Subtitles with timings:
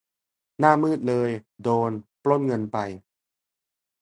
[0.59, 1.29] หน้ามืดเลย
[1.63, 1.91] โดน
[2.23, 2.77] ปล้นเงินไป